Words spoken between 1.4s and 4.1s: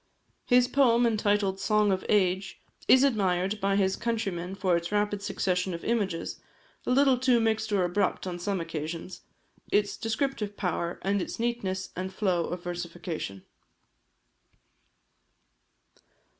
the "Song of Age," is admired by his